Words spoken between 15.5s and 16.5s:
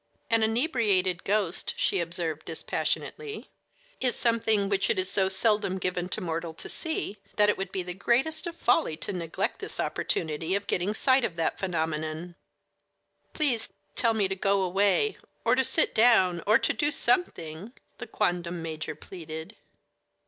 to sit down,